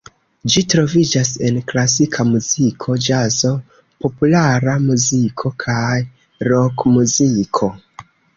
[0.51, 3.51] Ĝi troviĝas en klasika muziko, ĵazo,
[4.07, 6.01] populara muziko kaj
[6.51, 7.71] rokmuziko.